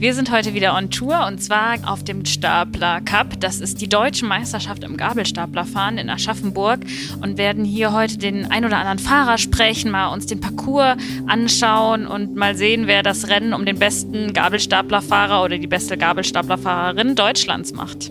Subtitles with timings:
[0.00, 3.38] Wir sind heute wieder on Tour und zwar auf dem Stapler Cup.
[3.38, 6.80] Das ist die deutsche Meisterschaft im Gabelstaplerfahren in Aschaffenburg
[7.20, 12.06] und werden hier heute den ein oder anderen Fahrer sprechen, mal uns den Parcours anschauen
[12.06, 17.74] und mal sehen, wer das Rennen um den besten Gabelstaplerfahrer oder die beste Gabelstaplerfahrerin Deutschlands
[17.74, 18.10] macht.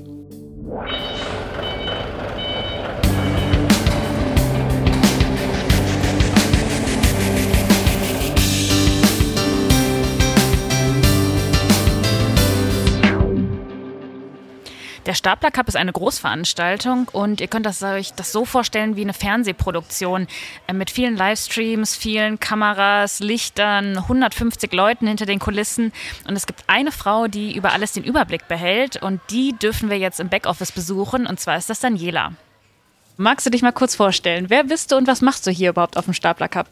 [15.05, 19.01] Der Stapler Cup ist eine Großveranstaltung und ihr könnt das, euch das so vorstellen wie
[19.01, 20.27] eine Fernsehproduktion
[20.67, 25.93] äh, mit vielen Livestreams, vielen Kameras, Lichtern, 150 Leuten hinter den Kulissen.
[26.27, 29.97] Und es gibt eine Frau, die über alles den Überblick behält und die dürfen wir
[29.97, 32.33] jetzt im Backoffice besuchen und zwar ist das Daniela.
[33.15, 34.49] Magst du dich mal kurz vorstellen?
[34.49, 36.67] Wer bist du und was machst du hier überhaupt auf dem Stapler Cup?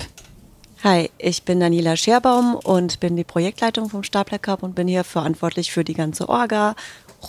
[0.84, 5.04] Hi, ich bin Daniela Scherbaum und bin die Projektleitung vom Stapler Cup und bin hier
[5.04, 6.76] verantwortlich für die ganze Orga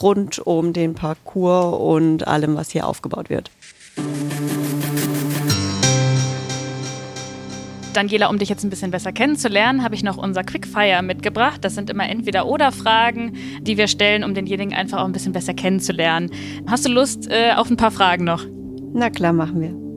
[0.02, 3.50] rund um den Parcours und allem, was hier aufgebaut wird.
[7.98, 11.64] Daniela, um dich jetzt ein bisschen besser kennenzulernen, habe ich noch unser Quickfire mitgebracht.
[11.64, 13.32] Das sind immer entweder oder Fragen,
[13.62, 16.30] die wir stellen, um denjenigen einfach auch ein bisschen besser kennenzulernen.
[16.68, 18.44] Hast du Lust äh, auf ein paar Fragen noch?
[18.92, 19.88] Na klar, machen wir.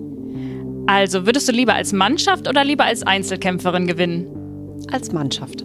[0.88, 4.25] Also, würdest du lieber als Mannschaft oder lieber als Einzelkämpferin gewinnen?
[4.91, 5.63] Als Mannschaft.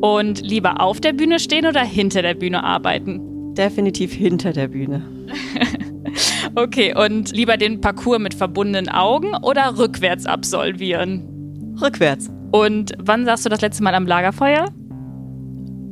[0.00, 3.54] Und lieber auf der Bühne stehen oder hinter der Bühne arbeiten?
[3.54, 5.02] Definitiv hinter der Bühne.
[6.54, 11.76] okay, und lieber den Parcours mit verbundenen Augen oder rückwärts absolvieren?
[11.82, 12.30] Rückwärts.
[12.52, 14.66] Und wann saßt du das letzte Mal am Lagerfeuer?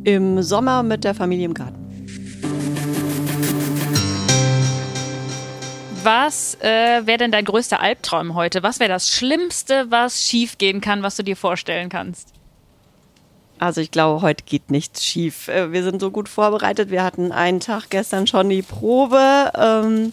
[0.05, 1.87] Im Sommer mit der Familie im Garten.
[6.05, 8.63] Was äh, wäre denn dein größter Albtraum heute?
[8.63, 12.36] Was wäre das Schlimmste, was schiefgehen kann, was du dir vorstellen kannst?
[13.59, 15.49] Also ich glaube, heute geht nichts schief.
[15.49, 16.91] Äh, wir sind so gut vorbereitet.
[16.91, 19.51] Wir hatten einen Tag gestern schon die Probe.
[19.57, 20.13] Ähm,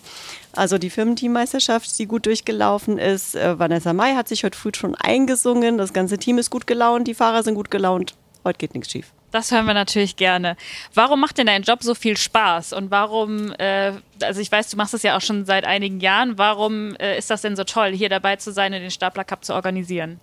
[0.56, 3.36] also die Firmenteammeisterschaft, die gut durchgelaufen ist.
[3.36, 5.78] Äh, Vanessa May hat sich heute früh schon eingesungen.
[5.78, 8.16] Das ganze Team ist gut gelaunt, die Fahrer sind gut gelaunt.
[8.46, 9.12] Heute geht nichts schief.
[9.32, 10.56] Das hören wir natürlich gerne.
[10.94, 12.72] Warum macht denn dein Job so viel Spaß?
[12.74, 16.38] Und warum, äh, also ich weiß, du machst das ja auch schon seit einigen Jahren,
[16.38, 19.44] warum äh, ist das denn so toll, hier dabei zu sein und den Stapler Cup
[19.44, 20.20] zu organisieren?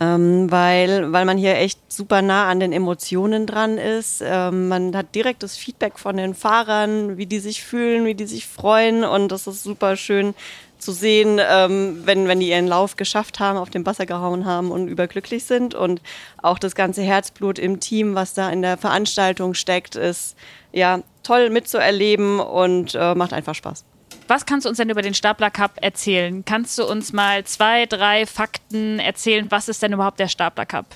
[0.00, 4.22] Ähm, weil, weil man hier echt super nah an den Emotionen dran ist.
[4.24, 8.26] Ähm, man hat direkt das Feedback von den Fahrern, wie die sich fühlen, wie die
[8.26, 10.34] sich freuen und das ist super schön
[10.78, 14.70] zu sehen, ähm, wenn, wenn die ihren Lauf geschafft haben, auf den Wasser gehauen haben
[14.70, 15.74] und überglücklich sind.
[15.74, 16.00] Und
[16.42, 20.36] auch das ganze Herzblut im Team, was da in der Veranstaltung steckt, ist
[20.72, 23.84] ja toll mitzuerleben und äh, macht einfach Spaß.
[24.30, 26.44] Was kannst du uns denn über den Stapler Cup erzählen?
[26.44, 29.50] Kannst du uns mal zwei, drei Fakten erzählen?
[29.50, 30.86] Was ist denn überhaupt der Stapler Cup?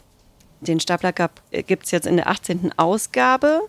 [0.60, 2.74] Den Stapler Cup äh, gibt es jetzt in der 18.
[2.76, 3.62] Ausgabe.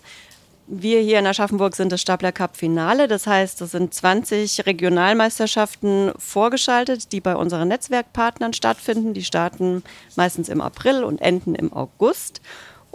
[0.67, 3.07] Wir hier in Aschaffenburg sind das Stapler Cup Finale.
[3.07, 9.15] Das heißt, es sind 20 Regionalmeisterschaften vorgeschaltet, die bei unseren Netzwerkpartnern stattfinden.
[9.15, 9.81] Die starten
[10.15, 12.39] meistens im April und enden im August.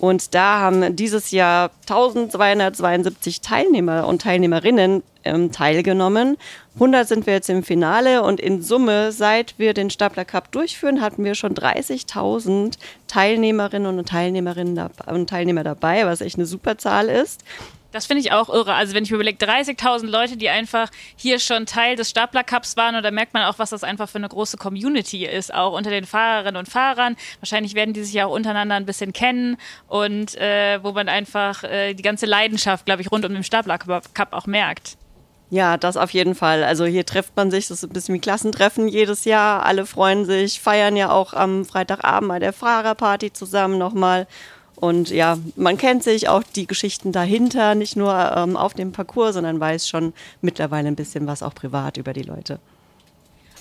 [0.00, 6.38] Und da haben dieses Jahr 1272 Teilnehmer und Teilnehmerinnen ähm, teilgenommen.
[6.74, 11.02] 100 sind wir jetzt im Finale und in Summe, seit wir den Stapler Cup durchführen,
[11.02, 12.78] hatten wir schon 30.000
[13.08, 17.44] Teilnehmerinnen und Teilnehmerinnen und Teilnehmer dabei, was echt eine super Zahl ist.
[17.92, 18.74] Das finde ich auch irre.
[18.74, 22.76] Also wenn ich mir überlege, 30.000 Leute, die einfach hier schon Teil des Stapler Cups
[22.76, 25.72] waren, und da merkt man auch, was das einfach für eine große Community ist, auch
[25.72, 27.16] unter den Fahrerinnen und Fahrern.
[27.40, 29.56] Wahrscheinlich werden die sich ja auch untereinander ein bisschen kennen
[29.88, 33.78] und äh, wo man einfach äh, die ganze Leidenschaft, glaube ich, rund um den Stapler
[33.78, 34.96] Cup auch merkt.
[35.50, 36.62] Ja, das auf jeden Fall.
[36.62, 39.66] Also hier trifft man sich, das ist ein bisschen wie Klassentreffen jedes Jahr.
[39.66, 44.28] Alle freuen sich, feiern ja auch am Freitagabend bei der Fahrerparty zusammen nochmal.
[44.80, 49.34] Und ja, man kennt sich auch die Geschichten dahinter, nicht nur ähm, auf dem Parcours,
[49.34, 52.58] sondern weiß schon mittlerweile ein bisschen was auch privat über die Leute.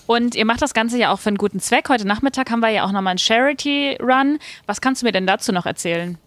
[0.07, 1.89] Und ihr macht das Ganze ja auch für einen guten Zweck.
[1.89, 4.39] Heute Nachmittag haben wir ja auch nochmal einen Charity-Run.
[4.65, 6.17] Was kannst du mir denn dazu noch erzählen?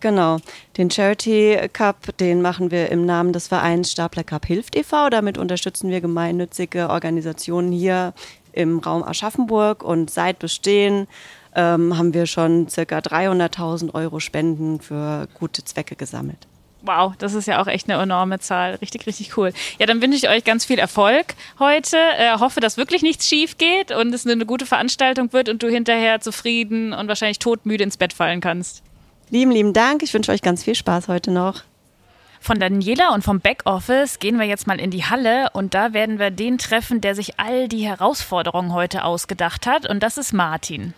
[0.00, 0.38] Genau,
[0.76, 5.10] den Charity Cup, den machen wir im Namen des Vereins Stapler Cup Hilft e.V.
[5.10, 8.14] Damit unterstützen wir gemeinnützige Organisationen hier
[8.52, 11.06] im Raum Aschaffenburg und seit Bestehen
[11.54, 16.46] ähm, haben wir schon circa 300.000 Euro Spenden für gute Zwecke gesammelt.
[16.82, 18.76] Wow, das ist ja auch echt eine enorme Zahl.
[18.76, 19.52] Richtig, richtig cool.
[19.78, 21.98] Ja, dann wünsche ich euch ganz viel Erfolg heute.
[22.18, 25.68] Äh, hoffe, dass wirklich nichts schief geht und es eine gute Veranstaltung wird und du
[25.68, 28.82] hinterher zufrieden und wahrscheinlich todmüde ins Bett fallen kannst.
[29.28, 30.02] Lieben, lieben Dank.
[30.02, 31.62] Ich wünsche euch ganz viel Spaß heute noch.
[32.40, 36.18] Von Daniela und vom Backoffice gehen wir jetzt mal in die Halle und da werden
[36.18, 40.94] wir den treffen, der sich all die Herausforderungen heute ausgedacht hat und das ist Martin.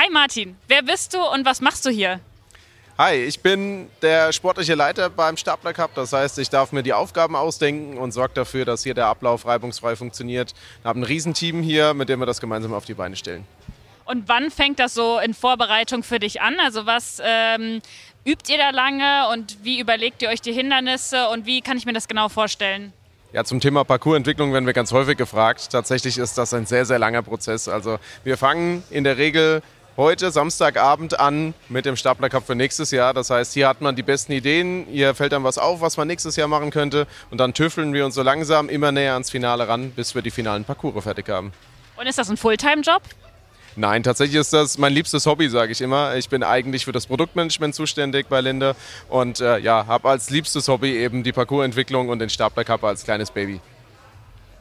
[0.00, 2.20] Hi Martin, wer bist du und was machst du hier?
[2.98, 5.92] Hi, ich bin der sportliche Leiter beim Stapler Cup.
[5.96, 9.44] Das heißt, ich darf mir die Aufgaben ausdenken und sorge dafür, dass hier der Ablauf
[9.44, 10.54] reibungsfrei funktioniert.
[10.82, 13.44] Wir haben ein Riesenteam hier, mit dem wir das gemeinsam auf die Beine stellen.
[14.04, 16.60] Und wann fängt das so in Vorbereitung für dich an?
[16.60, 17.82] Also was ähm,
[18.24, 21.86] übt ihr da lange und wie überlegt ihr euch die Hindernisse und wie kann ich
[21.86, 22.92] mir das genau vorstellen?
[23.32, 25.70] Ja, zum Thema Parcoursentwicklung werden wir ganz häufig gefragt.
[25.70, 27.68] Tatsächlich ist das ein sehr, sehr langer Prozess.
[27.68, 29.60] Also wir fangen in der Regel
[29.98, 33.12] heute Samstagabend an mit dem Stapler Cup für nächstes Jahr.
[33.12, 36.06] Das heißt, hier hat man die besten Ideen, hier fällt dann was auf, was man
[36.06, 39.66] nächstes Jahr machen könnte und dann tüffeln wir uns so langsam immer näher ans Finale
[39.66, 41.52] ran, bis wir die finalen Parcours fertig haben.
[41.96, 43.02] Und ist das ein Fulltime-Job?
[43.74, 46.14] Nein, tatsächlich ist das mein liebstes Hobby, sage ich immer.
[46.14, 48.76] Ich bin eigentlich für das Produktmanagement zuständig bei Linde
[49.08, 53.02] und äh, ja, habe als liebstes Hobby eben die Parcoursentwicklung und den Stapler Cup als
[53.02, 53.60] kleines Baby.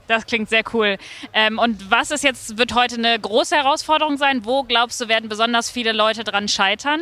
[0.07, 0.97] Das klingt sehr cool.
[1.33, 4.45] Ähm, und was ist jetzt, wird heute eine große Herausforderung sein?
[4.45, 7.01] Wo glaubst du, werden besonders viele Leute dran scheitern?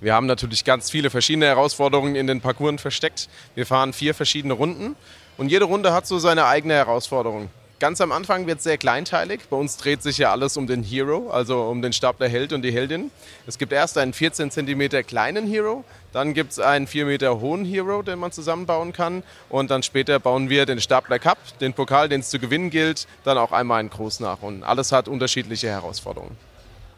[0.00, 3.28] Wir haben natürlich ganz viele verschiedene Herausforderungen in den Parcours versteckt.
[3.54, 4.96] Wir fahren vier verschiedene Runden
[5.38, 7.48] und jede Runde hat so seine eigene Herausforderung.
[7.80, 9.40] Ganz am Anfang wird es sehr kleinteilig.
[9.50, 12.62] Bei uns dreht sich ja alles um den Hero, also um den Stapler Held und
[12.62, 13.10] die Heldin.
[13.46, 17.64] Es gibt erst einen 14 cm kleinen Hero, dann gibt es einen 4 Meter hohen
[17.64, 19.24] Hero, den man zusammenbauen kann.
[19.48, 23.08] Und dann später bauen wir den Stapler Cup, den Pokal, den es zu gewinnen gilt,
[23.24, 24.40] dann auch einmal einen Groß nach.
[24.40, 26.36] Und alles hat unterschiedliche Herausforderungen.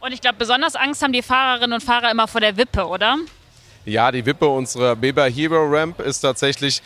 [0.00, 3.16] Und ich glaube, besonders Angst haben die Fahrerinnen und Fahrer immer vor der Wippe, oder?
[3.86, 6.82] Ja, die Wippe unserer Weber Hero Ramp ist tatsächlich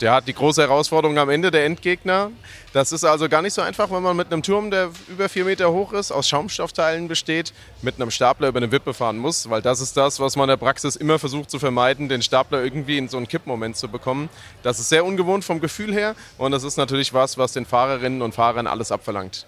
[0.00, 2.30] der hat die große Herausforderung am Ende, der Endgegner.
[2.72, 5.44] Das ist also gar nicht so einfach, wenn man mit einem Turm, der über vier
[5.44, 7.52] Meter hoch ist, aus Schaumstoffteilen besteht,
[7.82, 10.50] mit einem Stapler über eine Wippe fahren muss, weil das ist das, was man in
[10.50, 14.28] der Praxis immer versucht zu vermeiden, den Stapler irgendwie in so einen Kippmoment zu bekommen.
[14.62, 18.22] Das ist sehr ungewohnt vom Gefühl her und das ist natürlich was, was den Fahrerinnen
[18.22, 19.46] und Fahrern alles abverlangt.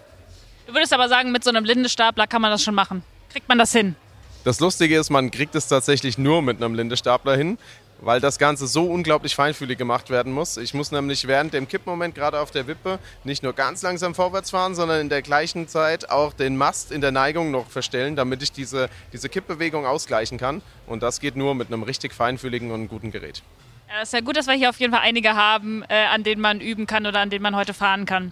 [0.67, 3.03] Du würdest aber sagen, mit so einem Lindestapler kann man das schon machen.
[3.31, 3.95] Kriegt man das hin?
[4.43, 7.57] Das Lustige ist, man kriegt es tatsächlich nur mit einem Lindestapler hin
[8.05, 10.57] weil das Ganze so unglaublich feinfühlig gemacht werden muss.
[10.57, 14.51] Ich muss nämlich während dem Kippmoment gerade auf der Wippe nicht nur ganz langsam vorwärts
[14.51, 18.43] fahren, sondern in der gleichen Zeit auch den Mast in der Neigung noch verstellen, damit
[18.43, 20.61] ich diese, diese Kippbewegung ausgleichen kann.
[20.87, 23.41] Und das geht nur mit einem richtig feinfühligen und guten Gerät.
[23.89, 26.41] Ja, ist ja gut, dass wir hier auf jeden Fall einige haben, äh, an denen
[26.41, 28.31] man üben kann oder an denen man heute fahren kann.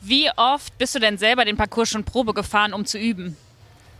[0.00, 3.36] Wie oft bist du denn selber den Parcours schon Probe gefahren, um zu üben?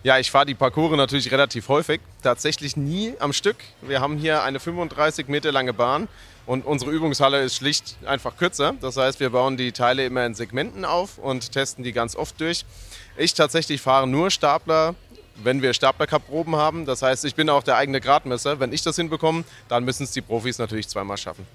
[0.02, 3.56] Ja, ich fahre die Parcours natürlich relativ häufig, tatsächlich nie am Stück.
[3.82, 6.08] Wir haben hier eine 35 Meter lange Bahn
[6.46, 8.72] und unsere Übungshalle ist schlicht einfach kürzer.
[8.80, 12.40] Das heißt, wir bauen die Teile immer in Segmenten auf und testen die ganz oft
[12.40, 12.64] durch.
[13.18, 14.94] Ich tatsächlich fahre nur Stapler,
[15.36, 16.86] wenn wir Stapler-Cup-Proben haben.
[16.86, 18.58] Das heißt, ich bin auch der eigene Gradmesser.
[18.58, 21.46] Wenn ich das hinbekomme, dann müssen es die Profis natürlich zweimal schaffen.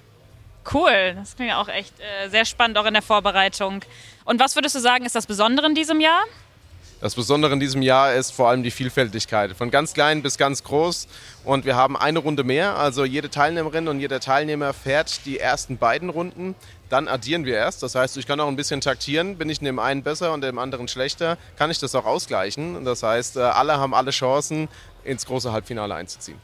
[0.71, 3.81] Cool, das klingt ja auch echt äh, sehr spannend, auch in der Vorbereitung.
[4.23, 6.23] Und was würdest du sagen, ist das Besondere in diesem Jahr?
[7.01, 9.51] Das Besondere in diesem Jahr ist vor allem die Vielfältigkeit.
[9.51, 11.07] Von ganz klein bis ganz groß.
[11.43, 12.77] Und wir haben eine Runde mehr.
[12.77, 16.55] Also jede Teilnehmerin und jeder Teilnehmer fährt die ersten beiden Runden.
[16.89, 17.83] Dann addieren wir erst.
[17.83, 19.37] Das heißt, ich kann auch ein bisschen taktieren.
[19.37, 22.85] Bin ich in dem einen besser und dem anderen schlechter, kann ich das auch ausgleichen.
[22.85, 24.69] Das heißt, äh, alle haben alle Chancen,
[25.03, 26.39] ins große Halbfinale einzuziehen.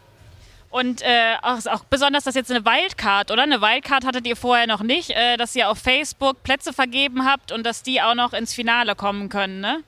[0.70, 3.44] Und äh, auch, auch, besonders das jetzt eine Wildcard, oder?
[3.44, 7.52] Eine Wildcard hattet ihr vorher noch nicht, äh, dass ihr auf Facebook Plätze vergeben habt
[7.52, 9.84] und dass die auch noch ins Finale kommen können, ne?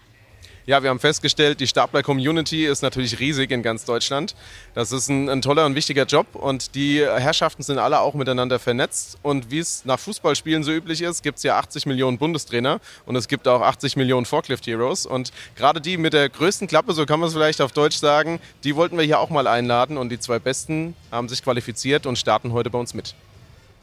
[0.66, 4.34] Ja, wir haben festgestellt, die Stapler-Community ist natürlich riesig in ganz Deutschland.
[4.74, 8.60] Das ist ein, ein, toller und wichtiger Job und die Herrschaften sind alle auch miteinander
[8.60, 9.18] vernetzt.
[9.24, 13.18] Und wie es nach Fußballspielen so üblich ist, gibt es ja 80 Millionen Bundestrainer und
[13.18, 15.06] es gibt auch 80 Millionen Forklift-Heroes.
[15.06, 18.40] Und gerade die mit der größten Klappe, so kann man es vielleicht auf Deutsch sagen,
[18.64, 22.18] die wollten wir hier auch mal einladen und die zwei Besten haben sich qualifiziert und
[22.18, 23.16] starten heute bei uns mit.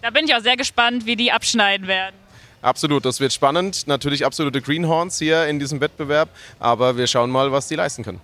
[0.00, 2.20] Da bin ich auch sehr gespannt, wie die abschneiden werden.
[2.62, 3.87] Absolut, das wird spannend.
[3.87, 8.21] Natürlich absolute Greenhorns hier in diesem Wettbewerb, aber wir schauen mal, was die leisten können.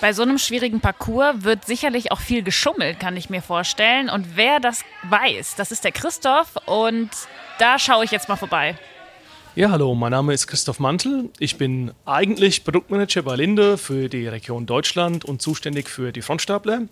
[0.00, 4.08] Bei so einem schwierigen Parcours wird sicherlich auch viel geschummelt, kann ich mir vorstellen.
[4.08, 7.10] Und wer das weiß, das ist der Christoph und
[7.58, 8.78] da schaue ich jetzt mal vorbei.
[9.56, 11.28] Ja, hallo, mein Name ist Christoph Mantel.
[11.40, 16.82] Ich bin eigentlich Produktmanager bei Linde für die Region Deutschland und zuständig für die Frontstapler.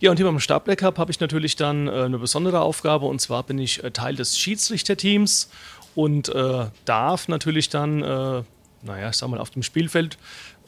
[0.00, 3.20] Ja, und hier beim Stapler Cup habe ich natürlich dann äh, eine besondere Aufgabe und
[3.20, 5.50] zwar bin ich äh, Teil des Schiedsrichterteams
[5.94, 8.42] und äh, darf natürlich dann, äh,
[8.82, 10.18] naja, ich sag mal, auf dem Spielfeld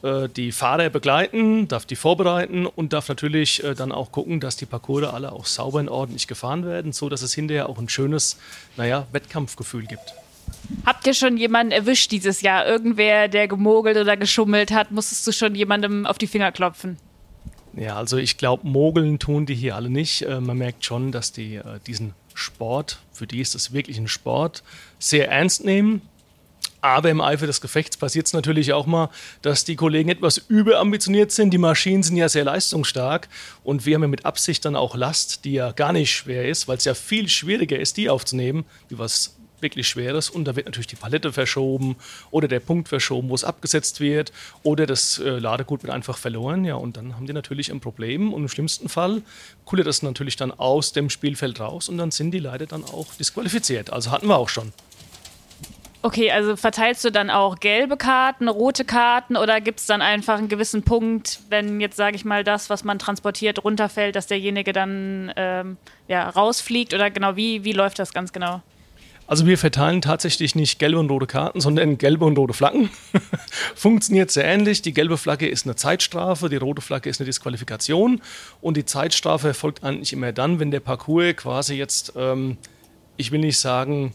[0.03, 4.57] äh, die Fahrer begleiten, darf die vorbereiten und darf natürlich äh, dann auch gucken, dass
[4.57, 7.87] die Parcours alle auch sauber und ordentlich gefahren werden, so dass es hinterher auch ein
[7.87, 8.37] schönes,
[8.75, 10.13] naja, Wettkampfgefühl gibt.
[10.85, 12.67] Habt ihr schon jemanden erwischt dieses Jahr?
[12.67, 14.91] Irgendwer, der gemogelt oder geschummelt hat?
[14.91, 16.97] Musstest du schon jemandem auf die Finger klopfen?
[17.75, 20.23] Ja, also ich glaube, mogeln tun die hier alle nicht.
[20.23, 24.63] Äh, man merkt schon, dass die diesen Sport, für die ist das wirklich ein Sport,
[24.99, 26.01] sehr ernst nehmen.
[26.81, 29.09] Aber im Eifer des Gefechts passiert es natürlich auch mal,
[29.41, 31.51] dass die Kollegen etwas überambitioniert sind.
[31.51, 33.29] Die Maschinen sind ja sehr leistungsstark
[33.63, 36.67] und wir haben ja mit Absicht dann auch Last, die ja gar nicht schwer ist,
[36.67, 40.67] weil es ja viel schwieriger ist, die aufzunehmen, wie was wirklich Schweres und da wird
[40.67, 41.95] natürlich die Palette verschoben
[42.29, 46.63] oder der Punkt verschoben, wo es abgesetzt wird oder das äh, Ladegut wird einfach verloren.
[46.65, 49.23] Ja, und dann haben die natürlich ein Problem und im schlimmsten Fall
[49.65, 53.07] kullert das natürlich dann aus dem Spielfeld raus und dann sind die leider dann auch
[53.15, 53.91] disqualifiziert.
[53.91, 54.71] Also hatten wir auch schon.
[56.05, 60.37] Okay, also verteilst du dann auch gelbe Karten, rote Karten oder gibt es dann einfach
[60.37, 64.73] einen gewissen Punkt, wenn jetzt, sage ich mal, das, was man transportiert, runterfällt, dass derjenige
[64.73, 65.77] dann ähm,
[66.09, 68.61] ja, rausfliegt oder genau, wie, wie läuft das ganz genau?
[69.25, 72.89] Also wir verteilen tatsächlich nicht gelbe und rote Karten, sondern gelbe und rote Flaggen.
[73.75, 74.81] Funktioniert sehr ähnlich.
[74.81, 78.21] Die gelbe Flagge ist eine Zeitstrafe, die rote Flagge ist eine Disqualifikation
[78.61, 82.57] und die Zeitstrafe erfolgt eigentlich immer dann, wenn der Parcours quasi jetzt, ähm,
[83.15, 84.13] ich will nicht sagen,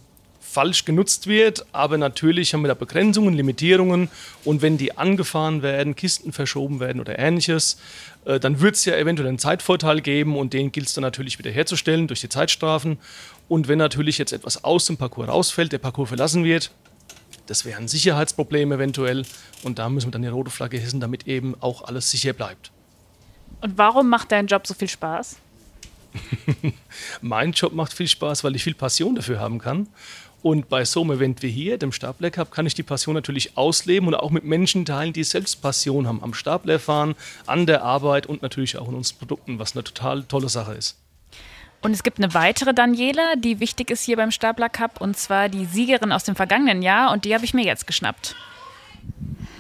[0.59, 4.11] falsch genutzt wird, aber natürlich haben wir da Begrenzungen, Limitierungen
[4.45, 7.79] und wenn die angefahren werden, Kisten verschoben werden oder ähnliches,
[8.25, 11.39] äh, dann wird es ja eventuell einen Zeitvorteil geben und den gilt es dann natürlich
[11.39, 12.99] wieder herzustellen durch die Zeitstrafen.
[13.47, 16.73] Und wenn natürlich jetzt etwas aus dem Parcours rausfällt, der Parcours verlassen wird,
[17.47, 19.23] das wäre ein Sicherheitsproblem eventuell
[19.63, 22.73] und da müssen wir dann die rote Flagge hissen, damit eben auch alles sicher bleibt.
[23.61, 25.37] Und warum macht dein Job so viel Spaß?
[27.21, 29.87] mein Job macht viel Spaß, weil ich viel Passion dafür haben kann
[30.43, 33.57] und bei so einem Event wie hier, dem Stapler Cup, kann ich die Passion natürlich
[33.57, 37.15] ausleben und auch mit Menschen teilen, die selbst Passion haben am Stapler fahren,
[37.47, 40.97] an der Arbeit und natürlich auch in unseren Produkten, was eine total tolle Sache ist.
[41.81, 45.49] Und es gibt eine weitere Daniela, die wichtig ist hier beim Stapler Cup, und zwar
[45.49, 48.35] die Siegerin aus dem vergangenen Jahr, und die habe ich mir jetzt geschnappt.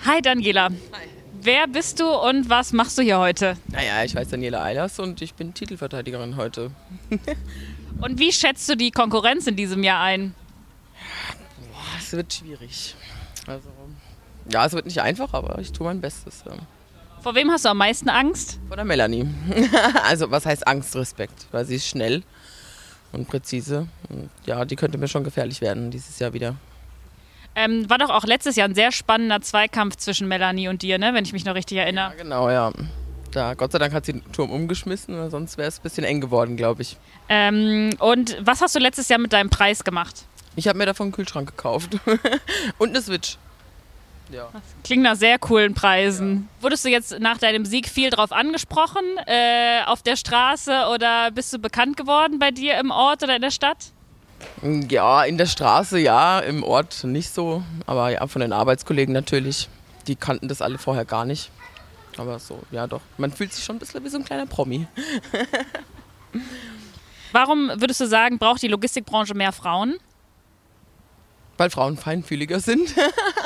[0.05, 0.67] Hi Daniela.
[0.67, 1.09] Hi.
[1.41, 3.57] Wer bist du und was machst du hier heute?
[3.69, 6.73] Naja, ich heiße Daniela Eilers und ich bin Titelverteidigerin heute.
[8.01, 10.35] und wie schätzt du die Konkurrenz in diesem Jahr ein?
[12.09, 12.95] Es wird schwierig.
[13.47, 13.69] Also,
[14.50, 16.43] ja, es wird nicht einfach, aber ich tue mein Bestes.
[16.47, 16.53] Ja.
[17.23, 18.59] Vor wem hast du am meisten Angst?
[18.69, 19.27] Vor der Melanie.
[20.05, 20.97] also, was heißt Angst?
[20.97, 22.23] Respekt, weil sie ist schnell
[23.12, 23.88] und präzise.
[24.09, 26.57] Und ja, die könnte mir schon gefährlich werden dieses Jahr wieder.
[27.55, 31.12] Ähm, war doch auch letztes Jahr ein sehr spannender Zweikampf zwischen Melanie und dir, ne?
[31.12, 32.11] wenn ich mich noch richtig erinnere.
[32.11, 32.73] Ja, genau, ja.
[33.33, 36.23] Da, Gott sei Dank hat sie den Turm umgeschmissen, sonst wäre es ein bisschen eng
[36.23, 36.97] geworden, glaube ich.
[37.29, 40.25] Ähm, und was hast du letztes Jahr mit deinem Preis gemacht?
[40.59, 41.99] Ich habe mir davon einen Kühlschrank gekauft.
[42.79, 43.38] und eine Switch.
[44.31, 44.50] Ja.
[44.85, 46.49] klingt nach sehr coolen Preisen.
[46.59, 46.65] Ja.
[46.65, 51.50] Wurdest du jetzt nach deinem Sieg viel drauf angesprochen äh, auf der Straße oder bist
[51.55, 53.93] du bekannt geworden bei dir im Ort oder in der Stadt?
[54.91, 57.62] Ja, in der Straße ja, im Ort nicht so.
[57.87, 59.69] Aber ja, von den Arbeitskollegen natürlich.
[60.09, 61.50] Die kannten das alle vorher gar nicht.
[62.19, 63.00] Aber so, ja doch.
[63.17, 64.88] Man fühlt sich schon ein bisschen wie so ein kleiner Promi.
[67.33, 69.99] Warum würdest du sagen, braucht die Logistikbranche mehr Frauen?
[71.59, 72.95] Weil Frauen feinfühliger sind.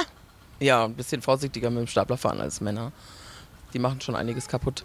[0.60, 2.92] ja, ein bisschen vorsichtiger mit dem Staplerfahren als Männer.
[3.74, 4.84] Die machen schon einiges kaputt.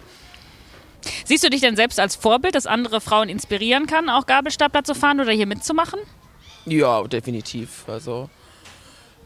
[1.26, 4.96] Siehst du dich denn selbst als Vorbild, das andere Frauen inspirieren kann, auch Gabelstapler zu
[4.96, 6.00] fahren oder hier mitzumachen?
[6.66, 7.88] Ja, definitiv.
[7.88, 8.30] Also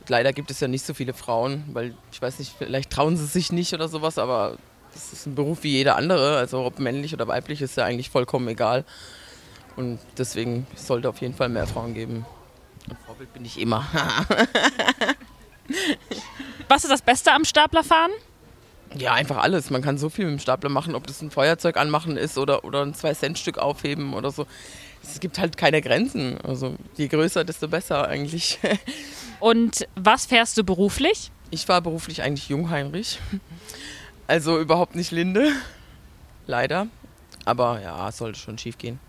[0.08, 3.26] leider gibt es ja nicht so viele Frauen, weil ich weiß nicht, vielleicht trauen sie
[3.26, 4.58] sich nicht oder sowas, aber
[4.94, 6.38] das ist ein Beruf wie jeder andere.
[6.38, 8.86] Also ob männlich oder weiblich ist ja eigentlich vollkommen egal.
[9.76, 12.26] Und deswegen sollte auf jeden Fall mehr Frauen geben.
[12.90, 13.86] Ein Vorbild bin ich immer.
[16.68, 18.12] Was ist das Beste am Staplerfahren?
[18.96, 19.70] Ja, einfach alles.
[19.70, 22.66] Man kann so viel mit dem Stapler machen, ob das ein Feuerzeug anmachen ist oder,
[22.66, 24.46] oder ein 2-Cent-Stück aufheben oder so.
[25.04, 26.40] Es gibt halt keine Grenzen.
[26.42, 28.60] Also je größer, desto besser eigentlich.
[29.40, 31.32] Und was fährst du beruflich?
[31.50, 33.20] Ich fahre beruflich eigentlich Jungheinrich.
[34.28, 35.52] Also überhaupt nicht Linde.
[36.48, 36.88] Leider.
[37.46, 39.00] Aber ja, es sollte schon schief gehen.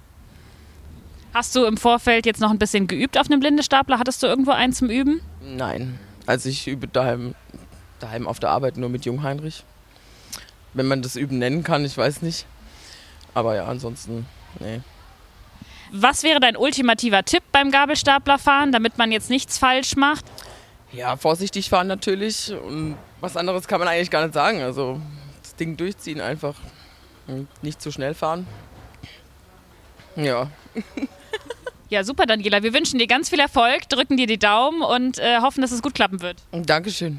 [1.35, 3.99] Hast du im Vorfeld jetzt noch ein bisschen geübt auf einem Blindestapler?
[3.99, 5.23] Hattest du irgendwo einen zum Üben?
[5.41, 5.99] Nein.
[6.27, 7.35] Also ich übe daheim,
[8.01, 9.65] daheim auf der Arbeit nur mit Jungheinrich.
[10.75, 12.47] Wenn man das Üben nennen kann, ich weiß nicht.
[13.35, 14.27] Aber ja, ansonsten,
[14.61, 14.81] nee.
[15.91, 20.25] Was wäre dein ultimativer Tipp beim Gabelstaplerfahren, damit man jetzt nichts falsch macht?
[20.93, 22.53] Ja, vorsichtig fahren natürlich.
[22.53, 24.61] Und was anderes kann man eigentlich gar nicht sagen.
[24.61, 25.01] Also
[25.43, 26.55] das Ding durchziehen einfach.
[27.27, 28.47] Und nicht zu schnell fahren.
[30.17, 30.51] Ja.
[31.93, 32.63] Ja, super, Daniela.
[32.63, 35.83] Wir wünschen dir ganz viel Erfolg, drücken dir die Daumen und äh, hoffen, dass es
[35.83, 36.39] gut klappen wird.
[36.51, 37.19] Dankeschön.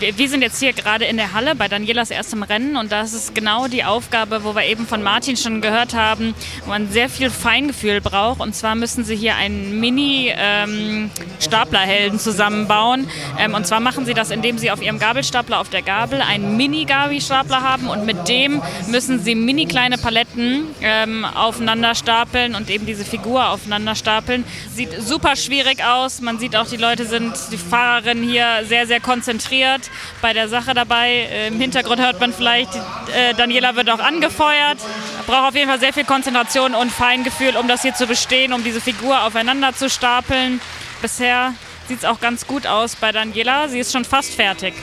[0.00, 3.32] Wir, sind jetzt hier gerade in der Halle bei Danielas erstem Rennen und das ist
[3.32, 6.34] genau die Aufgabe, wo wir eben von Martin schon gehört haben,
[6.64, 8.40] wo man sehr viel Feingefühl braucht.
[8.40, 13.06] Und zwar müssen sie hier einen Mini-Staplerhelden ähm, zusammenbauen.
[13.38, 16.56] Ähm, und zwar machen sie das, indem sie auf ihrem Gabelstapler auf der Gabel einen
[16.56, 22.84] Mini-Gabi-Stapler haben und mit dem müssen sie mini kleine Paletten ähm, aufeinander stapeln und eben
[22.84, 24.42] diese Figur aufeinander stapeln.
[24.74, 26.20] Sieht super schwierig aus.
[26.20, 29.83] Man sieht auch, die Leute sind, die Fahrerinnen hier sehr, sehr konzentriert
[30.20, 31.48] bei der Sache dabei.
[31.48, 34.78] Im Hintergrund hört man vielleicht, äh, Daniela wird auch angefeuert.
[35.26, 38.64] Braucht auf jeden Fall sehr viel Konzentration und Feingefühl, um das hier zu bestehen, um
[38.64, 40.60] diese Figur aufeinander zu stapeln.
[41.02, 41.54] Bisher
[41.88, 43.68] sieht es auch ganz gut aus bei Daniela.
[43.68, 44.74] Sie ist schon fast fertig.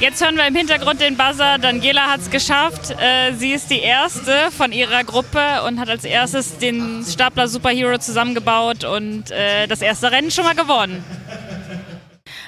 [0.00, 1.56] Jetzt hören wir im Hintergrund den Buzzer.
[1.58, 2.90] Daniela hat es geschafft.
[2.90, 7.96] Äh, sie ist die erste von ihrer Gruppe und hat als erstes den Stapler Superhero
[7.98, 11.04] zusammengebaut und äh, das erste Rennen schon mal gewonnen.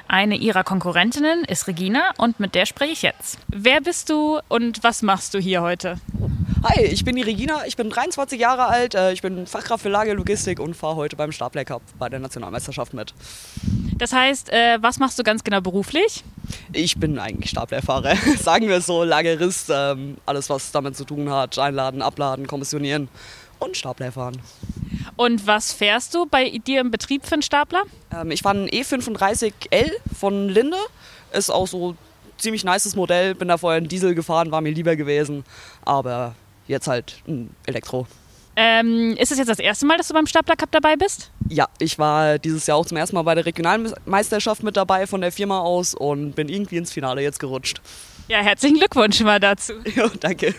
[0.09, 3.39] Eine ihrer Konkurrentinnen ist Regina und mit der spreche ich jetzt.
[3.49, 5.99] Wer bist du und was machst du hier heute?
[6.63, 9.89] Hi, ich bin die Regina, ich bin 23 Jahre alt, äh, ich bin Fachkraft für
[9.89, 13.15] Lagerlogistik und fahre heute beim Stapler Cup bei der Nationalmeisterschaft mit.
[13.99, 16.23] Das heißt, äh, was machst du ganz genau beruflich?
[16.73, 21.31] Ich bin eigentlich Staplerfahrer, sagen wir es so, Lagerist, ähm, alles was damit zu tun
[21.31, 23.09] hat, einladen, abladen, kommissionieren
[23.59, 24.41] und Stapler fahren.
[25.17, 27.85] Und was fährst du bei dir im Betrieb für einen Stapler?
[28.13, 30.77] Ähm, ich fahre einen E35L von Linde.
[31.33, 31.97] Ist auch so
[32.39, 33.35] ziemlich nices Modell.
[33.35, 35.45] Bin da vorher einen Diesel gefahren, war mir lieber gewesen.
[35.85, 36.35] Aber
[36.67, 38.07] jetzt halt ein Elektro.
[38.59, 41.31] Ähm, ist es jetzt das erste Mal, dass du beim Stapler Cup dabei bist?
[41.49, 45.21] Ja, ich war dieses Jahr auch zum ersten Mal bei der Regionalmeisterschaft mit dabei von
[45.21, 47.83] der Firma aus und bin irgendwie ins Finale jetzt gerutscht.
[48.29, 49.75] Ja, herzlichen Glückwunsch mal dazu.
[49.95, 50.55] Ja, danke.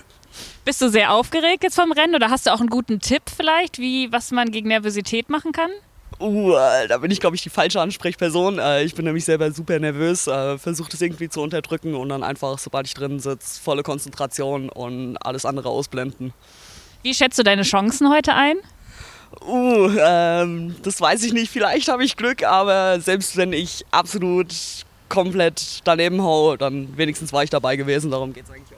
[0.66, 3.80] Bist du sehr aufgeregt jetzt vom Rennen oder hast du auch einen guten Tipp vielleicht,
[3.80, 5.72] wie was man gegen Nervosität machen kann?
[6.20, 6.54] Uh,
[6.88, 8.58] da bin ich, glaube ich, die falsche Ansprechperson.
[8.58, 12.24] Äh, ich bin nämlich selber super nervös, äh, versuche das irgendwie zu unterdrücken und dann
[12.24, 16.34] einfach, sobald ich drin sitze, volle Konzentration und alles andere ausblenden.
[17.04, 18.58] Wie schätzt du deine Chancen heute ein?
[19.46, 21.52] Uh, ähm, das weiß ich nicht.
[21.52, 24.48] Vielleicht habe ich Glück, aber selbst wenn ich absolut
[25.10, 28.10] komplett daneben hau, dann wenigstens war ich dabei gewesen.
[28.10, 28.77] Darum geht es eigentlich auch.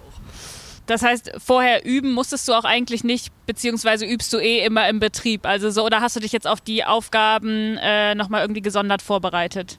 [0.90, 5.00] Das heißt, vorher üben musstest du auch eigentlich nicht, beziehungsweise übst du eh immer im
[5.00, 5.46] Betrieb.
[5.46, 9.78] Also so, oder hast du dich jetzt auf die Aufgaben äh, nochmal irgendwie gesondert vorbereitet?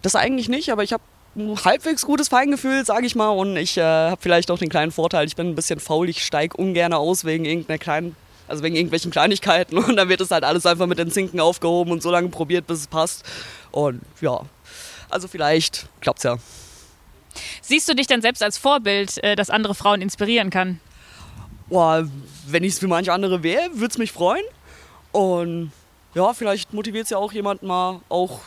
[0.00, 1.02] Das eigentlich nicht, aber ich habe
[1.36, 3.28] ein halbwegs gutes Feingefühl, sage ich mal.
[3.28, 6.24] Und ich äh, habe vielleicht auch den kleinen Vorteil, ich bin ein bisschen faul, ich
[6.24, 8.16] steige ungern aus wegen irgendeiner kleinen,
[8.48, 9.76] also wegen irgendwelchen Kleinigkeiten.
[9.84, 12.66] Und dann wird es halt alles einfach mit den Zinken aufgehoben und so lange probiert,
[12.66, 13.24] bis es passt.
[13.72, 14.40] Und ja,
[15.10, 16.38] also vielleicht klappt es ja.
[17.66, 20.78] Siehst du dich dann selbst als Vorbild, äh, das andere Frauen inspirieren kann?
[21.68, 22.08] Boah,
[22.46, 24.44] wenn ich es für manche andere wäre, würde es mich freuen.
[25.10, 25.72] Und
[26.14, 28.38] ja, vielleicht motiviert es ja auch jemand mal auch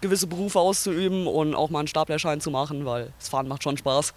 [0.00, 3.76] gewisse Berufe auszuüben und auch mal einen Staplerschein zu machen, weil das Fahren macht schon
[3.76, 4.14] Spaß.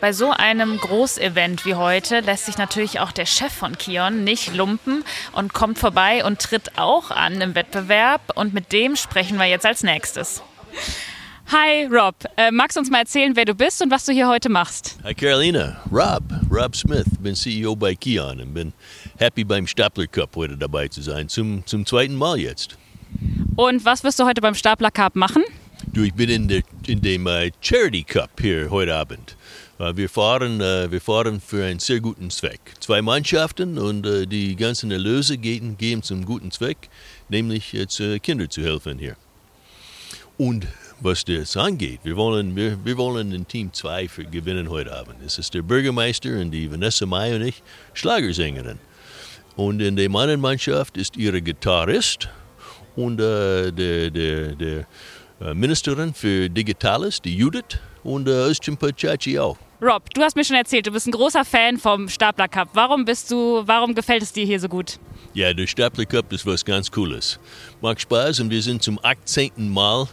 [0.00, 4.56] Bei so einem Großevent wie heute lässt sich natürlich auch der Chef von Kion nicht
[4.56, 8.36] lumpen und kommt vorbei und tritt auch an im Wettbewerb.
[8.36, 10.42] Und mit dem sprechen wir jetzt als nächstes.
[11.52, 14.28] Hi Rob, äh, magst du uns mal erzählen, wer du bist und was du hier
[14.28, 14.96] heute machst?
[15.02, 18.72] Hi Carolina, Rob, Rob Smith, bin CEO bei Kion und bin
[19.18, 22.78] happy beim Stapler Cup heute dabei zu sein, zum, zum zweiten Mal jetzt.
[23.56, 25.42] Und was wirst du heute beim Stapler Cup machen?
[25.92, 29.36] Du, ich bin in, der, in dem uh, Charity Cup hier heute Abend.
[29.80, 32.60] Uh, wir, fahren, uh, wir fahren für einen sehr guten Zweck.
[32.78, 36.88] Zwei Mannschaften und die ganzen Erlöse gehen, gehen zum guten Zweck,
[37.28, 39.16] nämlich jetzt Kinder zu helfen hier.
[40.38, 40.68] Und
[41.00, 42.00] was das angeht.
[42.02, 45.16] Wir wollen, wir, wir wollen ein Team 2 gewinnen heute Abend.
[45.24, 47.62] Es ist der Bürgermeister und die Vanessa May und ich,
[47.94, 48.78] Schlagersängerin.
[49.56, 52.28] Und in der anderen Mannschaft ist ihre Gitarrist
[52.96, 54.86] und äh, der, der, der
[55.40, 59.56] äh, Ministerin für Digitales, die Judith, und äh, Özcan Pachachi auch.
[59.82, 62.68] Rob, du hast mir schon erzählt, du bist ein großer Fan vom Stapler Cup.
[62.74, 64.98] Warum bist du, warum gefällt es dir hier so gut?
[65.32, 67.38] Ja, der Stapler Cup ist was ganz Cooles.
[67.80, 69.52] Macht Spaß und wir sind zum 18.
[69.56, 70.06] Mal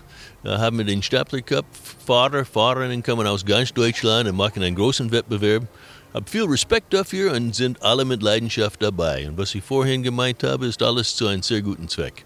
[0.48, 1.66] da haben wir den Stapler Cup.
[2.06, 5.68] Fahrer, Fahrerinnen kommen aus ganz Deutschland und machen einen großen Wettbewerb.
[6.14, 9.28] Hab viel Respekt dafür und sind alle mit Leidenschaft dabei.
[9.28, 12.24] Und was ich vorhin gemeint habe, ist alles zu einem sehr guten Zweck.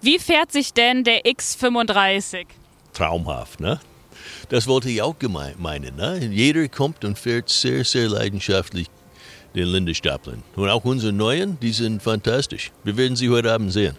[0.00, 2.46] Wie fährt sich denn der X35?
[2.92, 3.78] Traumhaft, ne?
[4.48, 5.14] Das wollte ich auch
[5.56, 5.94] meinen.
[5.94, 6.28] Ne?
[6.32, 8.88] Jeder kommt und fährt sehr, sehr leidenschaftlich
[9.54, 10.42] den Lindestaplern.
[10.56, 12.72] Und auch unsere neuen, die sind fantastisch.
[12.82, 13.96] Wir werden sie heute Abend sehen.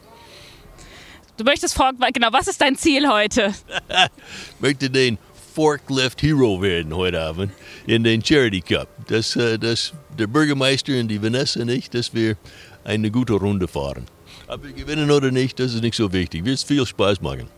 [1.37, 3.53] Du möchtest fragen, genau, was ist dein Ziel heute?
[3.89, 5.19] ich möchte den
[5.53, 7.51] Forklift Hero werden heute Abend
[7.85, 8.87] in den Charity Cup.
[9.07, 12.37] Dass, äh, dass der Bürgermeister und die Vanessa nicht, dass wir
[12.83, 14.05] eine gute Runde fahren.
[14.47, 16.43] Ob wir gewinnen oder nicht, das ist nicht so wichtig.
[16.43, 17.49] Wird viel Spaß machen.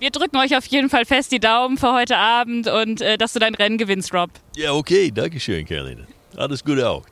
[0.00, 3.32] Wir drücken euch auf jeden Fall fest die Daumen für heute Abend und äh, dass
[3.32, 4.30] du dein Rennen gewinnst, Rob.
[4.56, 6.02] Ja, okay, danke schön, Carolina.
[6.36, 7.04] Alles Gute auch.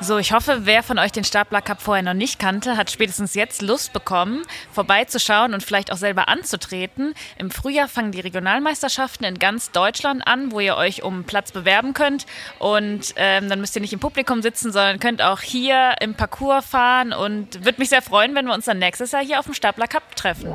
[0.00, 3.34] So, ich hoffe, wer von euch den Stapler Cup vorher noch nicht kannte, hat spätestens
[3.34, 4.42] jetzt Lust bekommen,
[4.72, 7.14] vorbeizuschauen und vielleicht auch selber anzutreten.
[7.36, 11.94] Im Frühjahr fangen die Regionalmeisterschaften in ganz Deutschland an, wo ihr euch um Platz bewerben
[11.94, 12.26] könnt.
[12.58, 16.64] Und ähm, dann müsst ihr nicht im Publikum sitzen, sondern könnt auch hier im Parcours
[16.64, 17.12] fahren.
[17.12, 19.88] Und würde mich sehr freuen, wenn wir uns dann nächstes Jahr hier auf dem Stapler
[19.88, 20.54] Cup treffen.